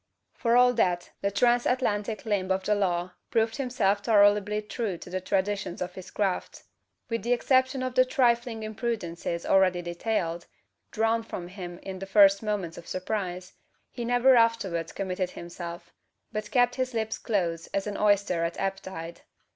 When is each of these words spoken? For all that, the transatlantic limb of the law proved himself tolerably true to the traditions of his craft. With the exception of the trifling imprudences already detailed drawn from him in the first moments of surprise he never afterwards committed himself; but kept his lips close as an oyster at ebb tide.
For 0.33 0.57
all 0.57 0.73
that, 0.73 1.11
the 1.21 1.29
transatlantic 1.29 2.25
limb 2.25 2.49
of 2.49 2.63
the 2.63 2.73
law 2.73 3.11
proved 3.29 3.57
himself 3.57 4.01
tolerably 4.01 4.59
true 4.59 4.97
to 4.97 5.11
the 5.11 5.21
traditions 5.21 5.79
of 5.79 5.93
his 5.93 6.09
craft. 6.09 6.63
With 7.07 7.21
the 7.21 7.33
exception 7.33 7.83
of 7.83 7.93
the 7.93 8.03
trifling 8.03 8.63
imprudences 8.63 9.45
already 9.45 9.83
detailed 9.83 10.47
drawn 10.89 11.21
from 11.21 11.49
him 11.49 11.77
in 11.83 11.99
the 11.99 12.07
first 12.07 12.41
moments 12.41 12.79
of 12.79 12.87
surprise 12.87 13.53
he 13.91 14.03
never 14.03 14.35
afterwards 14.35 14.91
committed 14.91 15.29
himself; 15.29 15.93
but 16.31 16.49
kept 16.49 16.77
his 16.81 16.95
lips 16.95 17.19
close 17.19 17.67
as 17.67 17.85
an 17.85 17.95
oyster 17.95 18.43
at 18.43 18.59
ebb 18.59 18.77
tide. 18.77 19.21